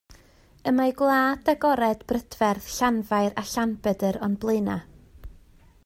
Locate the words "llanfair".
2.79-3.39